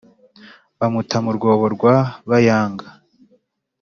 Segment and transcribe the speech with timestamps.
[0.79, 1.95] bamuta mu rwobo rwa
[2.29, 2.87] Bayanga.